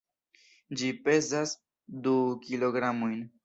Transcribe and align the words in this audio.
Ĝi 0.81 0.89
pezas 1.03 1.55
du 2.09 2.17
kilogramojn. 2.49 3.25